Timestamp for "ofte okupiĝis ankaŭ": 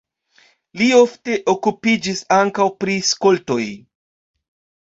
0.99-2.67